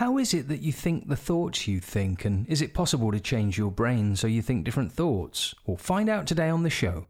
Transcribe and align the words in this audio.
How 0.00 0.16
is 0.16 0.32
it 0.32 0.48
that 0.48 0.62
you 0.62 0.72
think 0.72 1.08
the 1.08 1.14
thoughts 1.14 1.68
you 1.68 1.78
think, 1.78 2.24
and 2.24 2.48
is 2.48 2.62
it 2.62 2.72
possible 2.72 3.12
to 3.12 3.20
change 3.20 3.58
your 3.58 3.70
brain 3.70 4.16
so 4.16 4.26
you 4.26 4.40
think 4.40 4.64
different 4.64 4.90
thoughts? 4.90 5.54
Well, 5.66 5.76
find 5.76 6.08
out 6.08 6.26
today 6.26 6.48
on 6.48 6.62
the 6.62 6.70
show. 6.70 7.06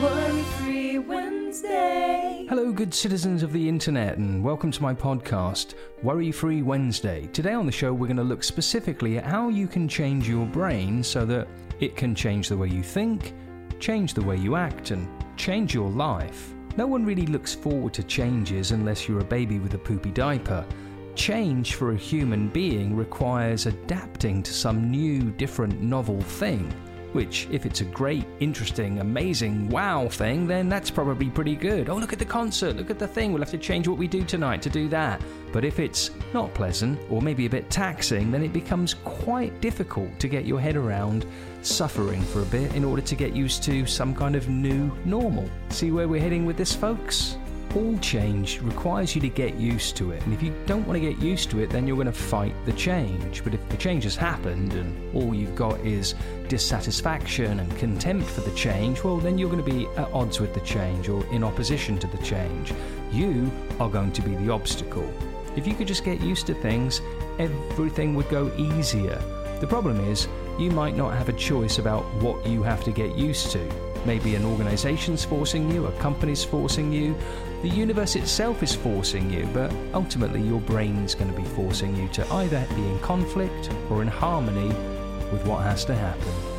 Worry 0.00 0.42
Free 0.60 0.98
Wednesday. 1.00 2.46
Hello, 2.48 2.70
good 2.70 2.94
citizens 2.94 3.42
of 3.42 3.52
the 3.52 3.68
internet, 3.68 4.18
and 4.18 4.44
welcome 4.44 4.70
to 4.70 4.82
my 4.84 4.94
podcast, 4.94 5.74
Worry 6.04 6.30
Free 6.30 6.62
Wednesday. 6.62 7.28
Today 7.32 7.54
on 7.54 7.66
the 7.66 7.72
show, 7.72 7.92
we're 7.92 8.06
going 8.06 8.18
to 8.18 8.22
look 8.22 8.44
specifically 8.44 9.18
at 9.18 9.24
how 9.24 9.48
you 9.48 9.66
can 9.66 9.88
change 9.88 10.28
your 10.28 10.46
brain 10.46 11.02
so 11.02 11.26
that 11.26 11.48
it 11.80 11.96
can 11.96 12.14
change 12.14 12.48
the 12.48 12.56
way 12.56 12.68
you 12.68 12.84
think, 12.84 13.34
change 13.80 14.14
the 14.14 14.22
way 14.22 14.36
you 14.36 14.54
act, 14.54 14.92
and 14.92 15.08
change 15.36 15.74
your 15.74 15.90
life. 15.90 16.54
No 16.80 16.86
one 16.86 17.04
really 17.04 17.26
looks 17.26 17.54
forward 17.54 17.92
to 17.92 18.02
changes 18.02 18.70
unless 18.70 19.06
you're 19.06 19.20
a 19.20 19.34
baby 19.38 19.58
with 19.58 19.74
a 19.74 19.78
poopy 19.78 20.12
diaper. 20.12 20.64
Change 21.14 21.74
for 21.74 21.92
a 21.92 21.94
human 21.94 22.48
being 22.48 22.96
requires 22.96 23.66
adapting 23.66 24.42
to 24.42 24.54
some 24.54 24.90
new, 24.90 25.30
different, 25.32 25.82
novel 25.82 26.22
thing. 26.22 26.72
Which, 27.12 27.48
if 27.50 27.66
it's 27.66 27.80
a 27.80 27.84
great, 27.84 28.24
interesting, 28.38 29.00
amazing, 29.00 29.68
wow 29.68 30.08
thing, 30.08 30.46
then 30.46 30.68
that's 30.68 30.90
probably 30.90 31.28
pretty 31.28 31.56
good. 31.56 31.88
Oh, 31.88 31.96
look 31.96 32.12
at 32.12 32.20
the 32.20 32.24
concert, 32.24 32.76
look 32.76 32.88
at 32.88 33.00
the 33.00 33.08
thing, 33.08 33.32
we'll 33.32 33.42
have 33.42 33.50
to 33.50 33.58
change 33.58 33.88
what 33.88 33.98
we 33.98 34.06
do 34.06 34.22
tonight 34.24 34.62
to 34.62 34.70
do 34.70 34.88
that. 34.90 35.20
But 35.52 35.64
if 35.64 35.80
it's 35.80 36.12
not 36.32 36.54
pleasant, 36.54 37.00
or 37.10 37.20
maybe 37.20 37.46
a 37.46 37.50
bit 37.50 37.68
taxing, 37.68 38.30
then 38.30 38.44
it 38.44 38.52
becomes 38.52 38.94
quite 38.94 39.60
difficult 39.60 40.16
to 40.20 40.28
get 40.28 40.44
your 40.46 40.60
head 40.60 40.76
around 40.76 41.26
suffering 41.62 42.22
for 42.22 42.42
a 42.42 42.46
bit 42.46 42.74
in 42.74 42.84
order 42.84 43.02
to 43.02 43.14
get 43.16 43.34
used 43.34 43.64
to 43.64 43.86
some 43.86 44.14
kind 44.14 44.36
of 44.36 44.48
new 44.48 44.96
normal. 45.04 45.50
See 45.70 45.90
where 45.90 46.06
we're 46.06 46.20
heading 46.20 46.46
with 46.46 46.56
this, 46.56 46.74
folks? 46.74 47.36
All 47.76 47.96
change 47.98 48.60
requires 48.62 49.14
you 49.14 49.20
to 49.20 49.28
get 49.28 49.54
used 49.54 49.96
to 49.96 50.10
it. 50.10 50.22
And 50.24 50.34
if 50.34 50.42
you 50.42 50.52
don't 50.66 50.86
want 50.86 51.00
to 51.00 51.08
get 51.08 51.20
used 51.22 51.50
to 51.50 51.60
it, 51.60 51.70
then 51.70 51.86
you're 51.86 51.96
going 51.96 52.06
to 52.06 52.12
fight 52.12 52.54
the 52.64 52.72
change. 52.72 53.44
But 53.44 53.54
if 53.54 53.68
the 53.68 53.76
change 53.76 54.04
has 54.04 54.16
happened 54.16 54.74
and 54.74 55.14
all 55.14 55.34
you've 55.34 55.54
got 55.54 55.78
is 55.80 56.14
dissatisfaction 56.48 57.60
and 57.60 57.76
contempt 57.78 58.28
for 58.28 58.40
the 58.40 58.54
change, 58.56 59.04
well, 59.04 59.18
then 59.18 59.38
you're 59.38 59.50
going 59.50 59.64
to 59.64 59.70
be 59.70 59.86
at 59.96 60.10
odds 60.12 60.40
with 60.40 60.52
the 60.54 60.60
change 60.60 61.08
or 61.08 61.24
in 61.32 61.44
opposition 61.44 61.98
to 61.98 62.06
the 62.08 62.18
change. 62.18 62.72
You 63.12 63.50
are 63.78 63.88
going 63.88 64.12
to 64.12 64.22
be 64.22 64.34
the 64.34 64.50
obstacle. 64.50 65.08
If 65.56 65.66
you 65.66 65.74
could 65.74 65.88
just 65.88 66.04
get 66.04 66.20
used 66.20 66.46
to 66.46 66.54
things, 66.54 67.00
everything 67.38 68.14
would 68.14 68.28
go 68.28 68.52
easier. 68.56 69.20
The 69.60 69.66
problem 69.66 70.00
is, 70.10 70.26
you 70.58 70.70
might 70.70 70.96
not 70.96 71.14
have 71.14 71.28
a 71.28 71.34
choice 71.34 71.78
about 71.78 72.04
what 72.22 72.46
you 72.46 72.62
have 72.62 72.84
to 72.84 72.92
get 72.92 73.16
used 73.16 73.50
to. 73.52 73.89
Maybe 74.04 74.34
an 74.34 74.44
organization's 74.44 75.24
forcing 75.24 75.70
you, 75.70 75.86
a 75.86 75.92
company's 75.92 76.42
forcing 76.44 76.92
you, 76.92 77.14
the 77.62 77.68
universe 77.68 78.16
itself 78.16 78.62
is 78.62 78.74
forcing 78.74 79.30
you, 79.30 79.46
but 79.52 79.70
ultimately 79.92 80.40
your 80.40 80.60
brain's 80.60 81.14
going 81.14 81.30
to 81.30 81.36
be 81.38 81.46
forcing 81.48 81.94
you 81.94 82.08
to 82.08 82.26
either 82.34 82.66
be 82.74 82.88
in 82.88 82.98
conflict 83.00 83.70
or 83.90 84.00
in 84.00 84.08
harmony 84.08 84.68
with 85.30 85.44
what 85.46 85.62
has 85.62 85.84
to 85.84 85.94
happen. 85.94 86.49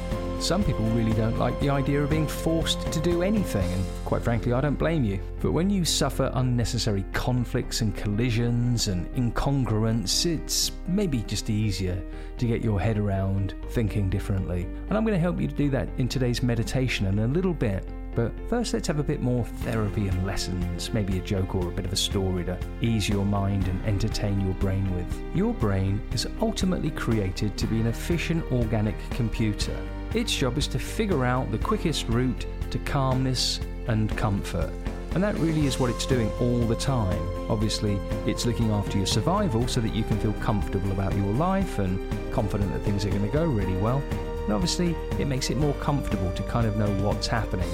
Some 0.41 0.63
people 0.63 0.85
really 0.85 1.13
don't 1.13 1.37
like 1.37 1.57
the 1.59 1.69
idea 1.69 2.01
of 2.01 2.09
being 2.09 2.27
forced 2.27 2.91
to 2.91 2.99
do 2.99 3.21
anything, 3.21 3.71
and 3.71 3.85
quite 4.05 4.23
frankly, 4.23 4.53
I 4.53 4.59
don't 4.59 4.73
blame 4.73 5.03
you. 5.03 5.19
But 5.39 5.51
when 5.51 5.69
you 5.69 5.85
suffer 5.85 6.31
unnecessary 6.33 7.05
conflicts 7.13 7.81
and 7.81 7.95
collisions 7.95 8.87
and 8.87 9.05
incongruence, 9.13 10.25
it's 10.25 10.71
maybe 10.87 11.21
just 11.21 11.51
easier 11.51 12.01
to 12.39 12.47
get 12.47 12.63
your 12.63 12.81
head 12.81 12.97
around 12.97 13.53
thinking 13.69 14.09
differently. 14.09 14.63
And 14.89 14.97
I'm 14.97 15.05
going 15.05 15.13
to 15.13 15.19
help 15.19 15.39
you 15.39 15.47
to 15.47 15.53
do 15.53 15.69
that 15.69 15.87
in 15.99 16.07
today's 16.07 16.41
meditation 16.41 17.05
in 17.05 17.19
a 17.19 17.27
little 17.27 17.53
bit. 17.53 17.87
But 18.15 18.31
first, 18.49 18.73
let's 18.73 18.87
have 18.87 18.97
a 18.97 19.03
bit 19.03 19.21
more 19.21 19.45
therapy 19.45 20.07
and 20.07 20.25
lessons, 20.25 20.91
maybe 20.91 21.19
a 21.19 21.21
joke 21.21 21.53
or 21.53 21.67
a 21.67 21.71
bit 21.71 21.85
of 21.85 21.93
a 21.93 21.95
story 21.95 22.43
to 22.45 22.57
ease 22.81 23.07
your 23.07 23.25
mind 23.25 23.67
and 23.67 23.85
entertain 23.85 24.41
your 24.41 24.55
brain 24.55 24.91
with. 24.95 25.23
Your 25.35 25.53
brain 25.53 26.01
is 26.13 26.27
ultimately 26.41 26.89
created 26.89 27.57
to 27.57 27.67
be 27.67 27.79
an 27.79 27.85
efficient 27.85 28.51
organic 28.51 28.95
computer. 29.11 29.77
Its 30.13 30.35
job 30.35 30.57
is 30.57 30.67
to 30.67 30.77
figure 30.77 31.23
out 31.23 31.49
the 31.51 31.57
quickest 31.57 32.09
route 32.09 32.45
to 32.69 32.77
calmness 32.79 33.61
and 33.87 34.15
comfort. 34.17 34.69
And 35.13 35.23
that 35.23 35.37
really 35.37 35.65
is 35.65 35.79
what 35.79 35.89
it's 35.89 36.05
doing 36.05 36.29
all 36.41 36.59
the 36.59 36.75
time. 36.75 37.21
Obviously, 37.49 37.95
it's 38.25 38.45
looking 38.45 38.71
after 38.71 38.97
your 38.97 39.07
survival 39.07 39.67
so 39.69 39.79
that 39.79 39.95
you 39.95 40.03
can 40.03 40.19
feel 40.19 40.33
comfortable 40.33 40.91
about 40.91 41.15
your 41.15 41.33
life 41.33 41.79
and 41.79 41.97
confident 42.33 42.73
that 42.73 42.81
things 42.81 43.05
are 43.05 43.09
going 43.09 43.25
to 43.25 43.31
go 43.31 43.45
really 43.45 43.75
well. 43.77 44.03
And 44.43 44.51
obviously, 44.51 44.95
it 45.17 45.27
makes 45.27 45.49
it 45.49 45.55
more 45.55 45.73
comfortable 45.75 46.31
to 46.33 46.43
kind 46.43 46.67
of 46.67 46.75
know 46.75 46.89
what's 47.05 47.27
happening. 47.27 47.69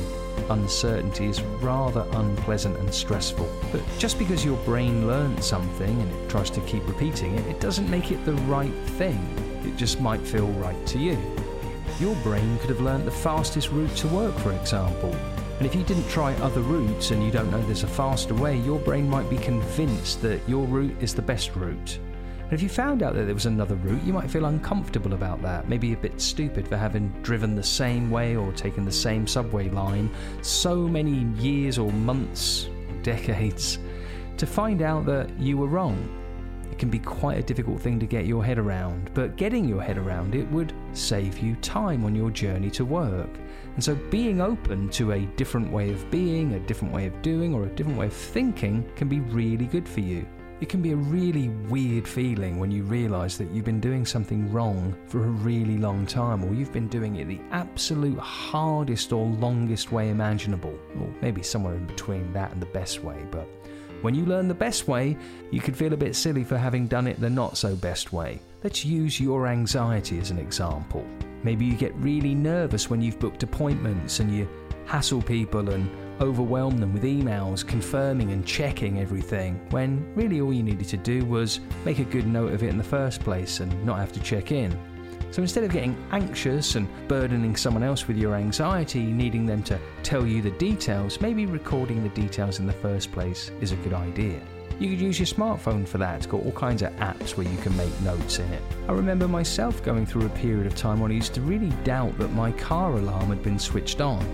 Uncertainty 0.49 1.25
is 1.25 1.41
rather 1.41 2.05
unpleasant 2.11 2.77
and 2.77 2.93
stressful. 2.93 3.51
But 3.71 3.81
just 3.97 4.19
because 4.19 4.45
your 4.45 4.57
brain 4.57 5.07
learns 5.07 5.43
something 5.43 6.01
and 6.01 6.11
it 6.11 6.29
tries 6.29 6.51
to 6.51 6.61
keep 6.61 6.87
repeating 6.87 7.33
it, 7.35 7.47
it 7.47 7.59
doesn't 7.59 7.89
make 7.89 8.11
it 8.11 8.23
the 8.25 8.33
right 8.45 8.73
thing. 8.97 9.17
It 9.63 9.75
just 9.75 9.99
might 9.99 10.21
feel 10.21 10.47
right 10.49 10.85
to 10.87 10.99
you. 10.99 11.17
Your 11.99 12.15
brain 12.17 12.59
could 12.59 12.69
have 12.69 12.81
learnt 12.81 13.05
the 13.05 13.11
fastest 13.11 13.71
route 13.71 13.95
to 13.97 14.07
work, 14.09 14.35
for 14.39 14.51
example. 14.51 15.15
And 15.57 15.65
if 15.65 15.73
you 15.73 15.83
didn't 15.83 16.07
try 16.07 16.33
other 16.35 16.61
routes 16.61 17.09
and 17.09 17.23
you 17.23 17.31
don't 17.31 17.49
know 17.49 17.59
there's 17.63 17.81
a 17.81 17.87
faster 17.87 18.35
way, 18.35 18.57
your 18.57 18.77
brain 18.77 19.09
might 19.09 19.27
be 19.31 19.37
convinced 19.37 20.21
that 20.21 20.47
your 20.47 20.67
route 20.67 20.95
is 21.01 21.15
the 21.15 21.23
best 21.23 21.55
route. 21.55 21.99
And 22.43 22.53
if 22.53 22.61
you 22.61 22.69
found 22.69 23.01
out 23.01 23.15
that 23.15 23.25
there 23.25 23.33
was 23.33 23.47
another 23.47 23.73
route, 23.75 24.03
you 24.03 24.13
might 24.13 24.29
feel 24.29 24.45
uncomfortable 24.45 25.13
about 25.13 25.41
that, 25.41 25.67
maybe 25.67 25.93
a 25.93 25.97
bit 25.97 26.21
stupid 26.21 26.67
for 26.67 26.77
having 26.77 27.09
driven 27.23 27.55
the 27.55 27.63
same 27.63 28.11
way 28.11 28.35
or 28.35 28.51
taken 28.51 28.85
the 28.85 28.91
same 28.91 29.25
subway 29.25 29.67
line 29.69 30.11
so 30.43 30.75
many 30.75 31.25
years 31.41 31.79
or 31.79 31.91
months, 31.91 32.69
decades, 33.01 33.79
to 34.37 34.45
find 34.45 34.83
out 34.83 35.07
that 35.07 35.35
you 35.39 35.57
were 35.57 35.67
wrong 35.67 36.16
can 36.77 36.89
be 36.89 36.99
quite 36.99 37.37
a 37.37 37.43
difficult 37.43 37.81
thing 37.81 37.99
to 37.99 38.05
get 38.05 38.25
your 38.25 38.43
head 38.43 38.57
around, 38.57 39.11
but 39.13 39.35
getting 39.35 39.67
your 39.67 39.81
head 39.81 39.97
around 39.97 40.35
it 40.35 40.49
would 40.51 40.73
save 40.93 41.39
you 41.39 41.55
time 41.57 42.05
on 42.05 42.15
your 42.15 42.31
journey 42.31 42.69
to 42.71 42.85
work. 42.85 43.29
And 43.75 43.83
so, 43.83 43.95
being 43.95 44.41
open 44.41 44.89
to 44.89 45.11
a 45.11 45.25
different 45.37 45.71
way 45.71 45.91
of 45.91 46.09
being, 46.09 46.53
a 46.53 46.59
different 46.59 46.93
way 46.93 47.05
of 47.07 47.21
doing, 47.21 47.53
or 47.53 47.63
a 47.63 47.69
different 47.69 47.97
way 47.97 48.07
of 48.07 48.13
thinking 48.13 48.89
can 48.95 49.07
be 49.07 49.19
really 49.19 49.65
good 49.65 49.87
for 49.87 49.99
you. 49.99 50.25
It 50.59 50.69
can 50.69 50.81
be 50.81 50.91
a 50.91 50.95
really 50.95 51.49
weird 51.69 52.07
feeling 52.07 52.57
when 52.57 52.71
you 52.71 52.81
realize 52.81 53.37
that 53.37 53.51
you've 53.51 53.65
been 53.65 53.79
doing 53.79 54.07
something 54.07 54.51
wrong 54.51 54.95
for 55.05 55.23
a 55.23 55.27
really 55.27 55.77
long 55.77 56.07
time, 56.07 56.43
or 56.43 56.53
you've 56.55 56.73
been 56.73 56.87
doing 56.87 57.17
it 57.17 57.27
the 57.27 57.39
absolute 57.51 58.17
hardest 58.17 59.13
or 59.13 59.27
longest 59.27 59.91
way 59.91 60.09
imaginable, 60.09 60.73
or 60.99 61.13
maybe 61.21 61.43
somewhere 61.43 61.75
in 61.75 61.85
between 61.85 62.33
that 62.33 62.51
and 62.51 62.59
the 62.59 62.67
best 62.67 63.03
way, 63.03 63.23
but 63.29 63.47
when 64.01 64.15
you 64.15 64.25
learn 64.25 64.47
the 64.47 64.53
best 64.53 64.87
way, 64.87 65.17
you 65.51 65.61
could 65.61 65.75
feel 65.75 65.93
a 65.93 65.97
bit 65.97 66.15
silly 66.15 66.43
for 66.43 66.57
having 66.57 66.87
done 66.87 67.07
it 67.07 67.19
the 67.19 67.29
not 67.29 67.57
so 67.57 67.75
best 67.75 68.13
way. 68.13 68.39
Let's 68.63 68.85
use 68.85 69.19
your 69.19 69.47
anxiety 69.47 70.19
as 70.19 70.31
an 70.31 70.37
example. 70.37 71.05
Maybe 71.43 71.65
you 71.65 71.75
get 71.75 71.95
really 71.95 72.35
nervous 72.35 72.89
when 72.89 73.01
you've 73.01 73.19
booked 73.19 73.43
appointments 73.43 74.19
and 74.19 74.35
you 74.35 74.49
hassle 74.85 75.21
people 75.21 75.69
and 75.69 75.89
overwhelm 76.21 76.77
them 76.77 76.93
with 76.93 77.03
emails 77.03 77.65
confirming 77.65 78.31
and 78.31 78.45
checking 78.45 78.99
everything, 78.99 79.59
when 79.69 80.13
really 80.15 80.41
all 80.41 80.53
you 80.53 80.63
needed 80.63 80.87
to 80.87 80.97
do 80.97 81.23
was 81.25 81.59
make 81.85 81.99
a 81.99 82.05
good 82.05 82.25
note 82.25 82.53
of 82.53 82.63
it 82.63 82.69
in 82.69 82.77
the 82.77 82.83
first 82.83 83.21
place 83.21 83.59
and 83.59 83.85
not 83.85 83.99
have 83.99 84.11
to 84.13 84.19
check 84.21 84.51
in. 84.51 84.77
So 85.31 85.41
instead 85.41 85.63
of 85.63 85.71
getting 85.71 85.95
anxious 86.11 86.75
and 86.75 86.87
burdening 87.07 87.55
someone 87.55 87.83
else 87.83 88.07
with 88.07 88.17
your 88.17 88.35
anxiety, 88.35 89.03
needing 89.03 89.45
them 89.45 89.61
to 89.63 89.79
tell 90.03 90.25
you 90.25 90.41
the 90.41 90.51
details, 90.51 91.21
maybe 91.21 91.45
recording 91.45 92.01
the 92.03 92.09
details 92.09 92.59
in 92.59 92.65
the 92.65 92.73
first 92.73 93.11
place 93.11 93.51
is 93.61 93.71
a 93.71 93.75
good 93.77 93.93
idea. 93.93 94.41
You 94.79 94.89
could 94.89 95.01
use 95.01 95.19
your 95.19 95.25
smartphone 95.25 95.87
for 95.87 95.97
that. 95.97 96.17
It's 96.17 96.27
got 96.27 96.43
all 96.43 96.51
kinds 96.51 96.81
of 96.81 96.91
apps 96.93 97.35
where 97.35 97.47
you 97.47 97.57
can 97.57 97.75
make 97.75 98.01
notes 98.01 98.39
in 98.39 98.51
it. 98.53 98.61
I 98.87 98.93
remember 98.93 99.27
myself 99.27 99.83
going 99.83 100.05
through 100.05 100.25
a 100.25 100.29
period 100.29 100.67
of 100.67 100.75
time 100.75 100.99
when 100.99 101.11
I 101.11 101.15
used 101.15 101.33
to 101.33 101.41
really 101.41 101.69
doubt 101.83 102.17
that 102.19 102.31
my 102.33 102.51
car 102.53 102.93
alarm 102.93 103.29
had 103.29 103.41
been 103.41 103.59
switched 103.59 104.01
on. 104.01 104.25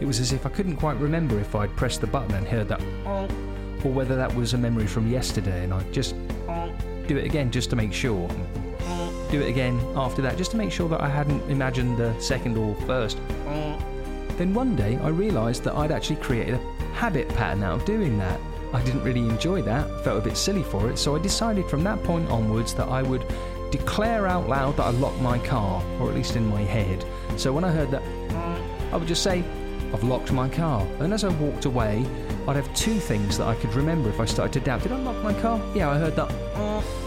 It 0.00 0.06
was 0.06 0.20
as 0.20 0.32
if 0.32 0.44
I 0.44 0.50
couldn't 0.50 0.76
quite 0.76 0.98
remember 0.98 1.38
if 1.38 1.54
I'd 1.54 1.74
pressed 1.76 2.00
the 2.00 2.06
button 2.06 2.34
and 2.34 2.46
heard 2.46 2.68
that 2.68 2.82
or 3.84 3.92
whether 3.92 4.16
that 4.16 4.34
was 4.34 4.52
a 4.52 4.58
memory 4.58 4.86
from 4.86 5.08
yesterday 5.08 5.64
and 5.64 5.72
I'd 5.72 5.92
just 5.92 6.16
do 7.06 7.16
it 7.16 7.24
again 7.24 7.50
just 7.52 7.70
to 7.70 7.76
make 7.76 7.92
sure 7.92 8.28
do 9.30 9.40
it 9.40 9.48
again 9.48 9.80
after 9.96 10.22
that 10.22 10.36
just 10.36 10.50
to 10.52 10.56
make 10.56 10.72
sure 10.72 10.88
that 10.88 11.00
I 11.00 11.08
hadn't 11.08 11.42
imagined 11.50 11.96
the 11.96 12.18
second 12.20 12.56
or 12.56 12.74
first. 12.86 13.18
Then 14.36 14.52
one 14.52 14.76
day 14.76 14.98
I 14.98 15.08
realised 15.08 15.64
that 15.64 15.74
I'd 15.74 15.90
actually 15.92 16.16
created 16.16 16.54
a 16.54 16.84
habit 16.94 17.28
pattern 17.30 17.62
out 17.62 17.80
of 17.80 17.84
doing 17.84 18.18
that. 18.18 18.38
I 18.72 18.82
didn't 18.82 19.02
really 19.02 19.20
enjoy 19.20 19.62
that, 19.62 20.04
felt 20.04 20.18
a 20.18 20.20
bit 20.20 20.36
silly 20.36 20.62
for 20.62 20.90
it, 20.90 20.98
so 20.98 21.16
I 21.16 21.18
decided 21.18 21.66
from 21.70 21.82
that 21.84 22.02
point 22.02 22.28
onwards 22.28 22.74
that 22.74 22.88
I 22.88 23.02
would 23.02 23.24
declare 23.70 24.26
out 24.26 24.48
loud 24.48 24.76
that 24.76 24.84
I 24.84 24.90
locked 24.90 25.20
my 25.20 25.38
car, 25.38 25.82
or 26.00 26.08
at 26.08 26.14
least 26.14 26.36
in 26.36 26.46
my 26.46 26.62
head. 26.62 27.04
So 27.36 27.52
when 27.52 27.64
I 27.64 27.70
heard 27.70 27.90
that, 27.90 28.02
I 28.92 28.96
would 28.96 29.08
just 29.08 29.22
say, 29.22 29.42
I've 29.92 30.04
locked 30.04 30.32
my 30.32 30.48
car. 30.48 30.86
And 30.98 31.14
as 31.14 31.24
I 31.24 31.28
walked 31.28 31.64
away, 31.64 32.04
I'd 32.46 32.56
have 32.56 32.72
two 32.74 32.98
things 32.98 33.38
that 33.38 33.46
I 33.46 33.54
could 33.54 33.72
remember 33.74 34.08
if 34.10 34.20
I 34.20 34.24
started 34.24 34.52
to 34.54 34.60
doubt. 34.60 34.82
Did 34.82 34.92
I 34.92 34.98
lock 34.98 35.22
my 35.22 35.32
car? 35.40 35.60
Yeah, 35.74 35.90
I 35.90 35.98
heard 35.98 36.16
that 36.16 36.30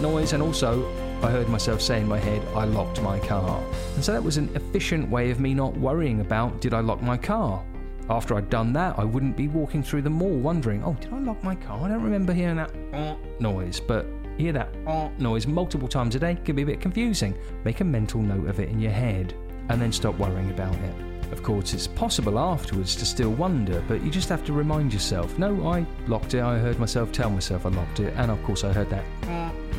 noise, 0.01 0.33
and 0.33 0.42
also 0.42 0.83
I 1.21 1.30
heard 1.30 1.50
myself 1.50 1.81
say 1.81 2.00
in 2.00 2.07
my 2.07 2.18
head, 2.18 2.42
I 2.56 2.63
locked 2.63 3.01
my 3.01 3.19
car. 3.19 3.62
And 3.95 4.04
so 4.04 4.13
that 4.13 4.24
was 4.24 4.38
an 4.38 4.50
efficient 4.56 5.10
way 5.10 5.31
of 5.31 5.39
me 5.39 5.54
not 5.54 5.75
worrying 5.75 6.21
about, 6.21 6.62
did 6.62 6.74
I 6.74 6.80
lock 6.80 7.01
my 7.01 7.18
car? 7.18 7.63
After 8.10 8.36
I'd 8.36 8.50
done 8.50 8.71
that, 8.74 8.98
I 8.98 9.04
wouldn't 9.04 9.36
be 9.36 9.48
walking 9.50 9.83
through 9.83 10.04
the 10.04 10.10
mall 10.10 10.38
wondering, 10.38 10.83
oh, 10.83 10.94
did 10.94 11.12
I 11.13 11.19
lock 11.19 11.44
my 11.44 11.56
car? 11.56 11.83
I 11.83 11.89
don't 11.89 12.01
remember 12.01 12.33
hearing 12.33 12.56
that 12.56 12.71
uh, 12.94 13.16
noise. 13.39 13.80
But 13.80 14.07
hear 14.38 14.54
that 14.54 14.69
uh, 14.88 15.10
noise 15.19 15.45
multiple 15.45 15.89
times 15.89 16.16
a 16.16 16.19
day 16.19 16.36
can 16.44 16.56
be 16.56 16.62
a 16.62 16.66
bit 16.66 16.80
confusing. 16.80 17.38
Make 17.65 17.81
a 17.81 17.83
mental 17.83 18.22
note 18.22 18.48
of 18.48 18.60
it 18.62 18.69
in 18.69 18.80
your 18.80 18.94
head 18.94 19.33
and 19.68 19.81
then 19.81 19.92
stop 19.92 20.18
worrying 20.18 20.50
about 20.50 20.74
it. 20.75 20.95
Of 21.31 21.44
course, 21.44 21.74
it's 21.74 21.86
possible 21.86 22.39
afterwards 22.39 22.95
to 22.95 23.06
still 23.06 23.30
wonder, 23.31 23.83
but 23.88 24.01
you 24.01 24.10
just 24.10 24.30
have 24.30 24.44
to 24.45 24.54
remind 24.54 24.92
yourself 24.94 25.38
no, 25.38 25.68
I 25.68 25.86
locked 26.07 26.33
it, 26.33 26.42
I 26.42 26.57
heard 26.57 26.80
myself 26.80 27.12
tell 27.12 27.30
myself 27.30 27.65
I 27.65 27.69
locked 27.69 28.00
it, 28.00 28.13
and 28.18 28.31
of 28.31 28.42
course, 28.44 28.63
I 28.63 28.74
heard 28.74 28.89
that 28.89 29.04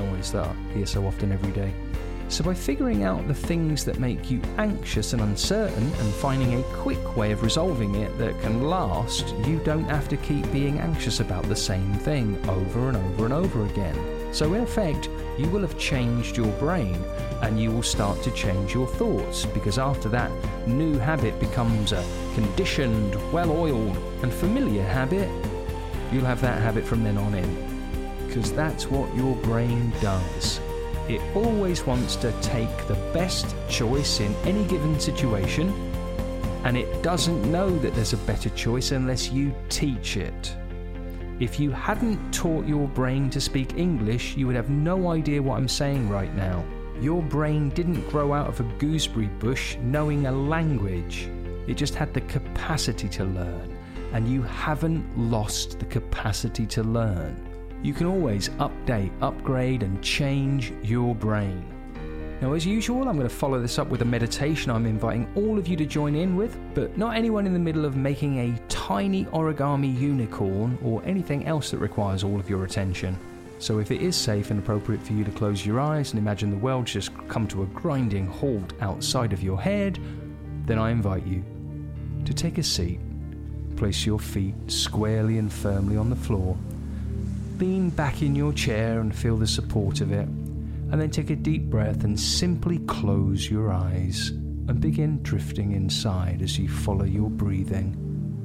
noise 0.04 0.32
that 0.32 0.46
I 0.46 0.54
hear 0.72 0.86
so 0.86 1.06
often 1.06 1.32
every 1.32 1.52
day. 1.52 1.72
So, 2.28 2.44
by 2.44 2.54
figuring 2.54 3.02
out 3.02 3.26
the 3.26 3.34
things 3.34 3.84
that 3.84 3.98
make 3.98 4.30
you 4.30 4.40
anxious 4.56 5.12
and 5.12 5.20
uncertain 5.20 5.82
and 5.82 6.14
finding 6.14 6.54
a 6.54 6.62
quick 6.74 7.16
way 7.16 7.32
of 7.32 7.42
resolving 7.42 7.96
it 7.96 8.16
that 8.18 8.40
can 8.40 8.62
last, 8.62 9.34
you 9.46 9.58
don't 9.64 9.88
have 9.88 10.08
to 10.10 10.16
keep 10.16 10.50
being 10.52 10.78
anxious 10.78 11.18
about 11.18 11.42
the 11.48 11.56
same 11.56 11.92
thing 11.94 12.38
over 12.48 12.86
and 12.86 12.96
over 12.96 13.24
and 13.24 13.34
over 13.34 13.66
again. 13.66 13.98
So, 14.32 14.54
in 14.54 14.62
effect, 14.62 15.08
you 15.38 15.48
will 15.48 15.62
have 15.62 15.76
changed 15.76 16.36
your 16.36 16.52
brain 16.58 17.02
and 17.42 17.60
you 17.60 17.72
will 17.72 17.82
start 17.82 18.22
to 18.22 18.30
change 18.30 18.74
your 18.74 18.86
thoughts 18.86 19.46
because 19.46 19.78
after 19.78 20.08
that 20.10 20.30
new 20.68 20.98
habit 20.98 21.40
becomes 21.40 21.90
a 21.90 22.04
conditioned, 22.34 23.16
well 23.32 23.50
oiled, 23.50 23.96
and 24.22 24.32
familiar 24.32 24.84
habit, 24.84 25.28
you'll 26.12 26.26
have 26.26 26.40
that 26.42 26.62
habit 26.62 26.84
from 26.84 27.02
then 27.02 27.18
on 27.18 27.34
in. 27.34 27.69
Because 28.30 28.52
that's 28.52 28.86
what 28.86 29.12
your 29.16 29.34
brain 29.38 29.92
does. 30.00 30.60
It 31.08 31.20
always 31.34 31.84
wants 31.84 32.14
to 32.16 32.30
take 32.40 32.86
the 32.86 32.94
best 33.12 33.56
choice 33.68 34.20
in 34.20 34.32
any 34.44 34.62
given 34.68 35.00
situation, 35.00 35.68
and 36.62 36.76
it 36.76 37.02
doesn't 37.02 37.50
know 37.50 37.76
that 37.80 37.92
there's 37.92 38.12
a 38.12 38.18
better 38.18 38.48
choice 38.50 38.92
unless 38.92 39.32
you 39.32 39.52
teach 39.68 40.16
it. 40.16 40.54
If 41.40 41.58
you 41.58 41.72
hadn't 41.72 42.32
taught 42.32 42.66
your 42.66 42.86
brain 42.86 43.30
to 43.30 43.40
speak 43.40 43.76
English, 43.76 44.36
you 44.36 44.46
would 44.46 44.54
have 44.54 44.70
no 44.70 45.10
idea 45.10 45.42
what 45.42 45.56
I'm 45.56 45.66
saying 45.66 46.08
right 46.08 46.32
now. 46.36 46.64
Your 47.00 47.24
brain 47.24 47.70
didn't 47.70 48.08
grow 48.10 48.32
out 48.32 48.46
of 48.46 48.60
a 48.60 48.74
gooseberry 48.78 49.26
bush 49.40 49.76
knowing 49.82 50.26
a 50.26 50.32
language, 50.32 51.28
it 51.66 51.74
just 51.74 51.96
had 51.96 52.14
the 52.14 52.20
capacity 52.20 53.08
to 53.08 53.24
learn, 53.24 53.76
and 54.12 54.28
you 54.28 54.42
haven't 54.42 55.18
lost 55.18 55.80
the 55.80 55.86
capacity 55.86 56.64
to 56.66 56.84
learn. 56.84 57.49
You 57.82 57.94
can 57.94 58.06
always 58.06 58.50
update, 58.50 59.10
upgrade, 59.22 59.82
and 59.82 60.02
change 60.02 60.72
your 60.82 61.14
brain. 61.14 61.64
Now, 62.42 62.52
as 62.52 62.64
usual, 62.64 63.08
I'm 63.08 63.16
going 63.16 63.28
to 63.28 63.34
follow 63.34 63.60
this 63.60 63.78
up 63.78 63.88
with 63.88 64.02
a 64.02 64.06
meditation 64.06 64.70
I'm 64.70 64.86
inviting 64.86 65.30
all 65.34 65.58
of 65.58 65.68
you 65.68 65.76
to 65.76 65.86
join 65.86 66.14
in 66.14 66.36
with, 66.36 66.58
but 66.74 66.96
not 66.96 67.16
anyone 67.16 67.46
in 67.46 67.52
the 67.52 67.58
middle 67.58 67.84
of 67.84 67.96
making 67.96 68.38
a 68.38 68.58
tiny 68.68 69.26
origami 69.26 69.98
unicorn 69.98 70.78
or 70.82 71.02
anything 71.04 71.46
else 71.46 71.70
that 71.70 71.78
requires 71.78 72.24
all 72.24 72.40
of 72.40 72.48
your 72.48 72.64
attention. 72.64 73.18
So, 73.58 73.78
if 73.78 73.90
it 73.90 74.00
is 74.00 74.16
safe 74.16 74.50
and 74.50 74.58
appropriate 74.58 75.02
for 75.02 75.12
you 75.12 75.24
to 75.24 75.30
close 75.30 75.64
your 75.64 75.80
eyes 75.80 76.12
and 76.12 76.18
imagine 76.18 76.50
the 76.50 76.56
world 76.56 76.86
just 76.86 77.12
come 77.28 77.46
to 77.48 77.62
a 77.62 77.66
grinding 77.66 78.26
halt 78.26 78.72
outside 78.80 79.34
of 79.34 79.42
your 79.42 79.60
head, 79.60 79.98
then 80.64 80.78
I 80.78 80.90
invite 80.90 81.26
you 81.26 81.44
to 82.24 82.32
take 82.32 82.56
a 82.56 82.62
seat, 82.62 83.00
place 83.76 84.06
your 84.06 84.18
feet 84.18 84.54
squarely 84.66 85.36
and 85.36 85.52
firmly 85.52 85.98
on 85.98 86.08
the 86.08 86.16
floor, 86.16 86.56
lean 87.60 87.90
back 87.90 88.22
in 88.22 88.34
your 88.34 88.52
chair 88.52 89.00
and 89.00 89.14
feel 89.14 89.36
the 89.36 89.46
support 89.46 90.00
of 90.00 90.12
it, 90.12 90.26
and 90.26 91.00
then 91.00 91.10
take 91.10 91.30
a 91.30 91.36
deep 91.36 91.64
breath 91.64 92.04
and 92.04 92.18
simply 92.18 92.78
close 92.80 93.50
your 93.50 93.70
eyes 93.70 94.30
and 94.30 94.80
begin 94.80 95.22
drifting 95.22 95.72
inside 95.72 96.42
as 96.42 96.58
you 96.58 96.68
follow 96.68 97.04
your 97.04 97.30
breathing 97.30 97.94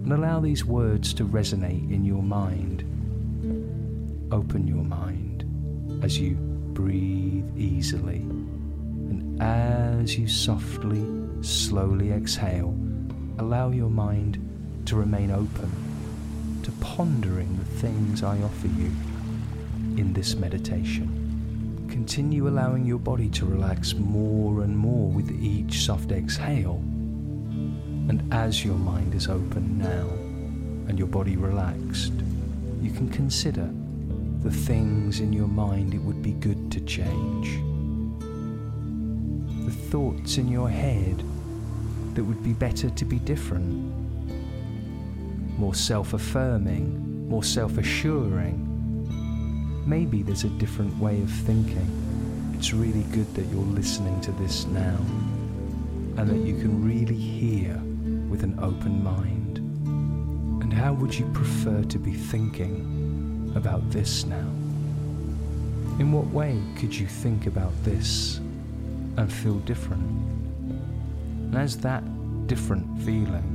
and 0.03 0.13
allow 0.13 0.39
these 0.39 0.65
words 0.65 1.13
to 1.13 1.25
resonate 1.25 1.91
in 1.91 2.03
your 2.03 2.21
mind 2.21 2.83
open 4.31 4.67
your 4.67 4.83
mind 4.83 5.43
as 6.03 6.19
you 6.19 6.35
breathe 6.73 7.45
easily. 7.57 8.17
And 8.17 9.41
as 9.41 10.17
you 10.17 10.27
softly, 10.27 11.05
slowly 11.41 12.11
exhale, 12.11 12.75
allow 13.37 13.69
your 13.69 13.89
mind 13.89 14.39
to 14.85 14.95
remain 14.95 15.31
open 15.31 15.84
to 16.65 16.71
pondering 16.81 17.55
the 17.59 17.65
things 17.79 18.23
I 18.23 18.41
offer 18.41 18.65
you 18.65 18.91
in 19.97 20.13
this 20.13 20.33
meditation. 20.33 21.87
Continue 21.91 22.47
allowing 22.47 22.87
your 22.87 22.97
body 22.97 23.29
to 23.29 23.45
relax 23.45 23.93
more 23.93 24.63
and 24.63 24.75
more 24.75 25.11
with 25.11 25.29
each 25.29 25.85
soft 25.85 26.11
exhale. 26.11 26.77
And 28.09 28.27
as 28.33 28.65
your 28.65 28.79
mind 28.79 29.13
is 29.13 29.27
open 29.27 29.77
now 29.77 30.07
and 30.89 30.97
your 30.97 31.07
body 31.07 31.37
relaxed, 31.37 32.13
you 32.81 32.89
can 32.89 33.09
consider 33.09 33.69
the 34.41 34.49
things 34.49 35.19
in 35.19 35.33
your 35.33 35.47
mind 35.47 35.93
it 35.93 36.01
would 36.01 36.23
be 36.23 36.31
good 36.31 36.71
to 36.71 36.81
change. 36.81 37.47
The 39.67 39.71
thoughts 39.91 40.39
in 40.39 40.47
your 40.47 40.71
head 40.71 41.23
that 42.15 42.23
would 42.23 42.43
be 42.43 42.53
better 42.53 42.89
to 42.89 43.05
be 43.05 43.19
different. 43.19 44.04
More 45.57 45.75
self 45.75 46.13
affirming, 46.13 47.29
more 47.29 47.43
self 47.43 47.77
assuring. 47.77 48.61
Maybe 49.85 50.23
there's 50.23 50.43
a 50.43 50.49
different 50.49 50.97
way 50.97 51.21
of 51.21 51.29
thinking. 51.29 52.53
It's 52.57 52.73
really 52.73 53.03
good 53.11 53.33
that 53.35 53.45
you're 53.47 53.61
listening 53.61 54.19
to 54.21 54.31
this 54.33 54.65
now 54.65 54.97
and 56.17 56.27
that 56.29 56.37
you 56.37 56.57
can 56.57 56.83
really 56.83 57.15
hear 57.15 57.75
with 58.29 58.43
an 58.43 58.57
open 58.61 59.03
mind. 59.03 59.57
And 60.63 60.73
how 60.73 60.93
would 60.93 61.13
you 61.13 61.25
prefer 61.33 61.83
to 61.83 61.99
be 61.99 62.13
thinking? 62.13 62.95
about 63.55 63.89
this 63.89 64.25
now? 64.25 64.47
In 65.97 66.11
what 66.11 66.27
way 66.27 66.61
could 66.77 66.93
you 66.93 67.07
think 67.07 67.47
about 67.47 67.71
this 67.83 68.37
and 69.17 69.31
feel 69.31 69.59
different? 69.59 70.03
And 70.03 71.55
as 71.55 71.77
that 71.77 72.03
different 72.47 73.01
feeling 73.01 73.54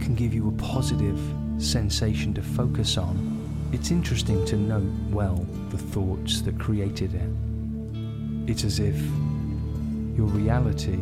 can 0.00 0.14
give 0.14 0.34
you 0.34 0.48
a 0.48 0.52
positive 0.52 1.18
sensation 1.58 2.34
to 2.34 2.42
focus 2.42 2.96
on, 2.96 3.38
it's 3.72 3.90
interesting 3.90 4.44
to 4.46 4.56
note 4.56 4.92
well 5.10 5.46
the 5.68 5.78
thoughts 5.78 6.40
that 6.42 6.58
created 6.58 7.14
it. 7.14 8.50
It's 8.50 8.64
as 8.64 8.80
if 8.80 8.96
your 10.16 10.26
reality 10.26 10.98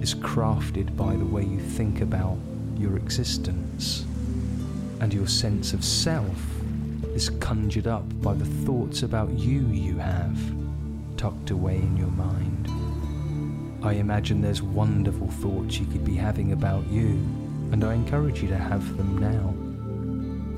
is 0.00 0.14
crafted 0.14 0.96
by 0.96 1.16
the 1.16 1.24
way 1.24 1.42
you 1.42 1.58
think 1.58 2.00
about 2.00 2.38
your 2.76 2.96
existence 2.96 4.04
and 5.00 5.12
your 5.12 5.26
sense 5.26 5.72
of 5.72 5.84
self 5.84 6.40
is 7.14 7.30
conjured 7.30 7.88
up 7.88 8.04
by 8.22 8.34
the 8.34 8.44
thoughts 8.44 9.02
about 9.02 9.30
you 9.30 9.60
you 9.68 9.98
have 9.98 10.38
tucked 11.16 11.50
away 11.50 11.76
in 11.76 11.96
your 11.96 12.12
mind. 12.12 12.68
I 13.84 13.94
imagine 13.94 14.40
there's 14.40 14.62
wonderful 14.62 15.28
thoughts 15.28 15.78
you 15.78 15.86
could 15.86 16.04
be 16.04 16.14
having 16.14 16.52
about 16.52 16.86
you, 16.88 17.20
and 17.72 17.84
I 17.84 17.94
encourage 17.94 18.42
you 18.42 18.48
to 18.48 18.58
have 18.58 18.96
them 18.96 19.18
now. 19.18 19.54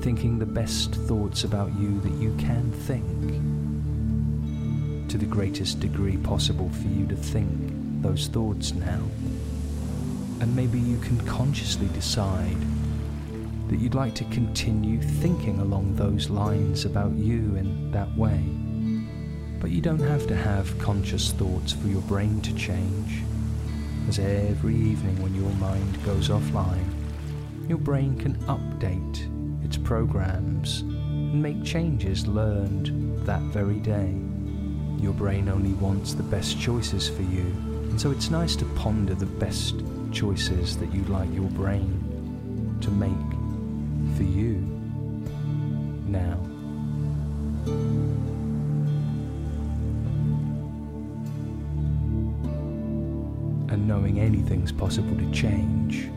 Thinking 0.01 0.39
the 0.39 0.45
best 0.45 0.95
thoughts 0.95 1.43
about 1.43 1.71
you 1.79 1.99
that 2.01 2.13
you 2.13 2.33
can 2.37 2.71
think, 2.71 3.05
to 5.09 5.17
the 5.17 5.25
greatest 5.25 5.79
degree 5.79 6.17
possible 6.17 6.69
for 6.69 6.87
you 6.87 7.05
to 7.07 7.15
think 7.15 7.49
those 8.01 8.27
thoughts 8.27 8.73
now. 8.73 9.01
And 10.39 10.55
maybe 10.55 10.79
you 10.79 10.97
can 10.99 11.19
consciously 11.27 11.87
decide 11.89 12.57
that 13.67 13.79
you'd 13.79 13.93
like 13.93 14.15
to 14.15 14.23
continue 14.25 14.99
thinking 14.99 15.59
along 15.59 15.95
those 15.95 16.29
lines 16.29 16.85
about 16.85 17.11
you 17.11 17.55
in 17.55 17.91
that 17.91 18.11
way. 18.17 18.43
But 19.59 19.69
you 19.69 19.81
don't 19.81 19.99
have 19.99 20.25
to 20.27 20.35
have 20.35 20.79
conscious 20.79 21.31
thoughts 21.31 21.73
for 21.73 21.87
your 21.87 22.01
brain 22.01 22.41
to 22.41 22.55
change, 22.55 23.21
as 24.09 24.17
every 24.17 24.75
evening 24.75 25.21
when 25.21 25.35
your 25.35 25.53
mind 25.55 26.03
goes 26.03 26.29
offline, 26.29 26.87
your 27.71 27.79
brain 27.79 28.17
can 28.17 28.35
update 28.47 29.63
its 29.63 29.77
programs 29.77 30.81
and 30.81 31.41
make 31.41 31.63
changes 31.63 32.27
learned 32.27 32.87
that 33.25 33.39
very 33.43 33.79
day. 33.79 34.13
Your 35.01 35.13
brain 35.13 35.47
only 35.47 35.71
wants 35.75 36.13
the 36.13 36.21
best 36.23 36.59
choices 36.59 37.07
for 37.07 37.21
you, 37.21 37.45
and 37.89 38.01
so 38.01 38.11
it's 38.11 38.29
nice 38.29 38.57
to 38.57 38.65
ponder 38.75 39.13
the 39.13 39.25
best 39.25 39.75
choices 40.11 40.75
that 40.79 40.93
you'd 40.93 41.07
like 41.07 41.33
your 41.33 41.49
brain 41.51 42.77
to 42.81 42.91
make 42.91 44.17
for 44.17 44.23
you 44.23 44.55
now. 46.07 46.37
And 53.69 53.87
knowing 53.87 54.19
anything's 54.19 54.73
possible 54.73 55.15
to 55.15 55.31
change, 55.31 56.09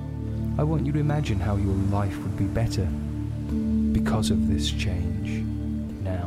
I 0.58 0.62
want 0.64 0.86
you 0.86 0.92
to 0.92 0.98
imagine 0.98 1.40
how 1.40 1.56
your 1.56 1.74
life 1.90 2.16
would 2.18 2.36
be 2.36 2.44
better 2.44 2.86
because 3.92 4.30
of 4.30 4.48
this 4.48 4.70
change 4.70 5.44
now. 6.02 6.26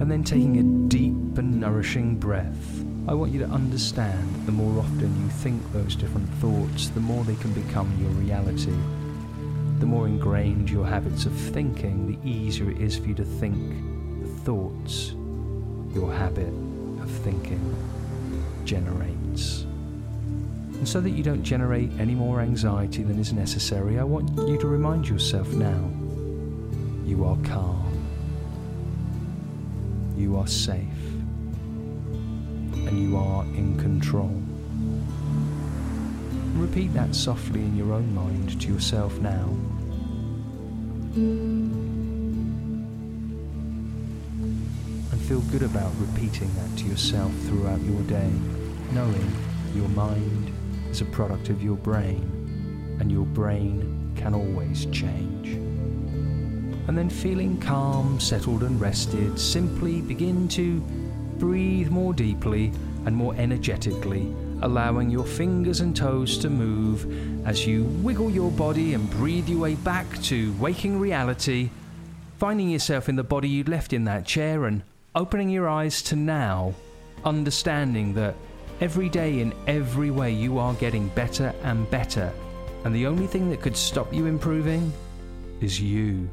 And 0.00 0.10
then 0.10 0.24
taking 0.24 0.58
a 0.58 0.88
deep 0.88 1.38
and 1.38 1.60
nourishing 1.60 2.16
breath 2.16 2.84
I 3.08 3.14
want 3.14 3.32
you 3.32 3.38
to 3.38 3.46
understand 3.46 4.34
that 4.34 4.44
the 4.44 4.52
more 4.52 4.80
often 4.80 5.24
you 5.24 5.30
think 5.30 5.62
those 5.72 5.96
different 5.96 6.28
thoughts, 6.34 6.90
the 6.90 7.00
more 7.00 7.24
they 7.24 7.36
can 7.36 7.54
become 7.54 7.90
your 7.98 8.10
reality. 8.10 8.76
The 9.78 9.86
more 9.86 10.06
ingrained 10.06 10.68
your 10.68 10.84
habits 10.84 11.24
of 11.24 11.32
thinking, 11.32 12.06
the 12.06 12.28
easier 12.28 12.70
it 12.70 12.76
is 12.82 12.98
for 12.98 13.06
you 13.06 13.14
to 13.14 13.24
think 13.24 13.56
the 14.20 14.28
thoughts 14.42 15.14
your 15.94 16.12
habit 16.12 16.52
of 17.00 17.10
thinking 17.10 17.74
generates. 18.66 19.64
And 20.78 20.88
so 20.88 21.00
that 21.00 21.10
you 21.10 21.24
don't 21.24 21.42
generate 21.42 21.90
any 21.98 22.14
more 22.14 22.40
anxiety 22.40 23.02
than 23.02 23.18
is 23.18 23.32
necessary, 23.32 23.98
I 23.98 24.04
want 24.04 24.30
you 24.48 24.56
to 24.58 24.68
remind 24.68 25.08
yourself 25.08 25.48
now 25.48 25.90
you 27.04 27.24
are 27.24 27.36
calm, 27.42 28.06
you 30.16 30.36
are 30.36 30.46
safe 30.46 30.84
and 32.86 33.10
you 33.10 33.16
are 33.16 33.42
in 33.42 33.76
control. 33.76 34.40
Repeat 36.54 36.94
that 36.94 37.12
softly 37.12 37.60
in 37.60 37.76
your 37.76 37.92
own 37.92 38.14
mind 38.14 38.60
to 38.60 38.68
yourself 38.68 39.18
now. 39.18 39.48
And 45.10 45.20
feel 45.22 45.40
good 45.50 45.64
about 45.64 45.90
repeating 45.98 46.54
that 46.54 46.78
to 46.78 46.84
yourself 46.84 47.32
throughout 47.46 47.80
your 47.82 48.02
day, 48.02 48.30
knowing 48.92 49.32
your 49.74 49.88
mind 49.88 50.52
is 50.90 51.00
a 51.00 51.04
product 51.06 51.48
of 51.48 51.62
your 51.62 51.76
brain, 51.76 52.96
and 53.00 53.10
your 53.10 53.26
brain 53.26 54.12
can 54.16 54.34
always 54.34 54.86
change. 54.86 55.48
And 56.88 56.96
then 56.96 57.10
feeling 57.10 57.60
calm, 57.60 58.18
settled, 58.18 58.62
and 58.62 58.80
rested, 58.80 59.38
simply 59.38 60.00
begin 60.00 60.48
to 60.48 60.80
breathe 61.38 61.90
more 61.90 62.12
deeply 62.14 62.72
and 63.04 63.14
more 63.14 63.34
energetically, 63.36 64.34
allowing 64.62 65.10
your 65.10 65.24
fingers 65.24 65.80
and 65.80 65.94
toes 65.94 66.38
to 66.38 66.50
move 66.50 67.06
as 67.46 67.66
you 67.66 67.84
wiggle 68.02 68.30
your 68.30 68.50
body 68.50 68.94
and 68.94 69.08
breathe 69.10 69.48
your 69.48 69.60
way 69.60 69.74
back 69.76 70.06
to 70.22 70.52
waking 70.54 70.98
reality, 70.98 71.70
finding 72.38 72.70
yourself 72.70 73.08
in 73.08 73.16
the 73.16 73.22
body 73.22 73.48
you'd 73.48 73.68
left 73.68 73.92
in 73.92 74.04
that 74.04 74.24
chair 74.24 74.64
and 74.64 74.82
opening 75.14 75.48
your 75.48 75.68
eyes 75.68 76.02
to 76.02 76.16
now, 76.16 76.74
understanding 77.24 78.14
that 78.14 78.34
every 78.80 79.08
day 79.08 79.40
in 79.40 79.52
every 79.66 80.10
way 80.10 80.32
you 80.32 80.58
are 80.58 80.74
getting 80.74 81.08
better 81.08 81.54
and 81.62 81.90
better, 81.90 82.32
and 82.84 82.94
the 82.94 83.06
only 83.06 83.26
thing 83.26 83.50
that 83.50 83.60
could 83.60 83.76
stop 83.76 84.12
you 84.12 84.26
improving 84.26 84.92
is 85.60 85.80
you. 85.80 86.28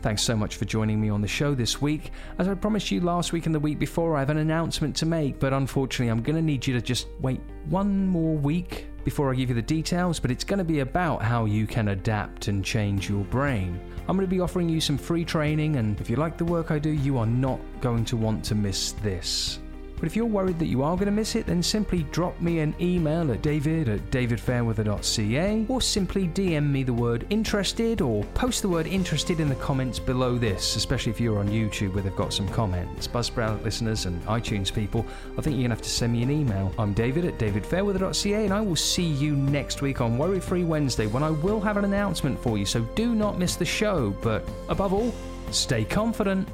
Thanks 0.00 0.22
so 0.22 0.36
much 0.36 0.56
for 0.56 0.64
joining 0.64 1.00
me 1.00 1.08
on 1.08 1.20
the 1.20 1.28
show 1.28 1.56
this 1.56 1.82
week. 1.82 2.12
As 2.38 2.46
I 2.46 2.54
promised 2.54 2.92
you 2.92 3.00
last 3.00 3.32
week 3.32 3.46
and 3.46 3.54
the 3.54 3.58
week 3.58 3.80
before, 3.80 4.16
I 4.16 4.20
have 4.20 4.30
an 4.30 4.38
announcement 4.38 4.94
to 4.96 5.06
make, 5.06 5.40
but 5.40 5.52
unfortunately, 5.52 6.10
I'm 6.10 6.22
going 6.22 6.36
to 6.36 6.42
need 6.42 6.64
you 6.64 6.72
to 6.74 6.80
just 6.80 7.08
wait 7.20 7.40
one 7.68 8.06
more 8.06 8.36
week 8.36 8.86
before 9.04 9.32
I 9.32 9.34
give 9.34 9.48
you 9.48 9.56
the 9.56 9.62
details. 9.62 10.20
But 10.20 10.30
it's 10.30 10.44
going 10.44 10.58
to 10.58 10.64
be 10.64 10.80
about 10.80 11.20
how 11.20 11.46
you 11.46 11.66
can 11.66 11.88
adapt 11.88 12.46
and 12.46 12.64
change 12.64 13.10
your 13.10 13.24
brain. 13.24 13.80
I'm 14.06 14.16
going 14.16 14.28
to 14.28 14.30
be 14.30 14.40
offering 14.40 14.68
you 14.68 14.80
some 14.80 14.98
free 14.98 15.24
training, 15.24 15.76
and 15.76 16.00
if 16.00 16.08
you 16.08 16.14
like 16.14 16.38
the 16.38 16.44
work 16.44 16.70
I 16.70 16.78
do, 16.78 16.90
you 16.90 17.18
are 17.18 17.26
not 17.26 17.58
going 17.80 18.04
to 18.04 18.16
want 18.16 18.44
to 18.44 18.54
miss 18.54 18.92
this. 18.92 19.58
But 19.98 20.06
if 20.06 20.16
you're 20.16 20.26
worried 20.26 20.58
that 20.58 20.66
you 20.66 20.82
are 20.82 20.94
going 20.94 21.06
to 21.06 21.12
miss 21.12 21.34
it, 21.34 21.46
then 21.46 21.62
simply 21.62 22.04
drop 22.04 22.40
me 22.40 22.60
an 22.60 22.74
email 22.80 23.30
at 23.32 23.42
david 23.42 23.88
at 23.88 24.10
davidfairweather.ca 24.10 25.66
or 25.68 25.80
simply 25.80 26.28
DM 26.28 26.70
me 26.70 26.82
the 26.82 26.92
word 26.92 27.26
interested 27.30 28.00
or 28.00 28.24
post 28.34 28.62
the 28.62 28.68
word 28.68 28.86
interested 28.86 29.40
in 29.40 29.48
the 29.48 29.54
comments 29.56 29.98
below 29.98 30.38
this, 30.38 30.76
especially 30.76 31.10
if 31.10 31.20
you're 31.20 31.38
on 31.38 31.48
YouTube 31.48 31.94
where 31.94 32.02
they've 32.02 32.14
got 32.16 32.32
some 32.32 32.48
comments. 32.48 33.08
Buzzsprout 33.08 33.62
listeners 33.64 34.06
and 34.06 34.24
iTunes 34.26 34.72
people, 34.72 35.04
I 35.36 35.42
think 35.42 35.56
you're 35.56 35.68
going 35.68 35.70
to 35.70 35.76
have 35.76 35.82
to 35.82 35.90
send 35.90 36.12
me 36.12 36.22
an 36.22 36.30
email. 36.30 36.72
I'm 36.78 36.92
david 36.92 37.24
at 37.24 37.38
davidfairweather.ca 37.38 38.44
and 38.44 38.54
I 38.54 38.60
will 38.60 38.76
see 38.76 39.06
you 39.06 39.34
next 39.34 39.82
week 39.82 40.00
on 40.00 40.18
Worry 40.18 40.40
Free 40.40 40.64
Wednesday 40.64 41.06
when 41.06 41.22
I 41.22 41.30
will 41.30 41.60
have 41.60 41.76
an 41.76 41.84
announcement 41.84 42.40
for 42.42 42.58
you, 42.58 42.64
so 42.64 42.82
do 42.94 43.14
not 43.14 43.38
miss 43.38 43.56
the 43.56 43.64
show. 43.64 44.10
But 44.22 44.48
above 44.68 44.92
all, 44.92 45.14
stay 45.50 45.84
confident. 45.84 46.48